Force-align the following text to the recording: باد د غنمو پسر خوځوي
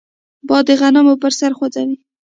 باد 0.47 0.63
د 0.67 0.69
غنمو 0.79 1.13
پسر 1.23 1.51
خوځوي 1.57 1.97